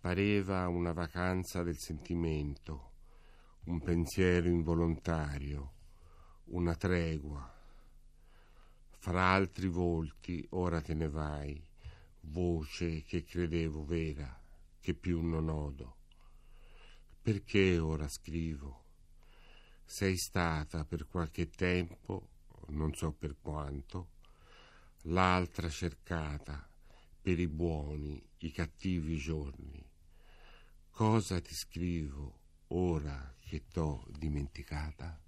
Pareva 0.00 0.66
una 0.66 0.94
vacanza 0.94 1.62
del 1.62 1.76
sentimento, 1.76 2.92
un 3.64 3.82
pensiero 3.82 4.48
involontario, 4.48 5.72
una 6.46 6.74
tregua. 6.74 7.46
Fra 8.96 9.24
altri 9.24 9.68
volti 9.68 10.46
ora 10.52 10.80
te 10.80 10.94
ne 10.94 11.06
vai, 11.06 11.62
voce 12.20 13.02
che 13.02 13.24
credevo 13.24 13.84
vera, 13.84 14.40
che 14.80 14.94
più 14.94 15.20
non 15.20 15.50
odo. 15.50 15.96
Perché 17.20 17.78
ora 17.78 18.08
scrivo? 18.08 18.84
Sei 19.84 20.16
stata 20.16 20.86
per 20.86 21.06
qualche 21.08 21.50
tempo, 21.50 22.28
non 22.68 22.94
so 22.94 23.12
per 23.12 23.36
quanto, 23.38 24.12
l'altra 25.02 25.68
cercata 25.68 26.66
per 27.20 27.38
i 27.38 27.48
buoni, 27.48 28.18
i 28.38 28.50
cattivi 28.50 29.18
giorni. 29.18 29.79
Cosa 30.90 31.40
ti 31.40 31.54
scrivo 31.54 32.38
ora 32.68 33.34
che 33.40 33.62
t'ho 33.68 34.04
dimenticata? 34.08 35.18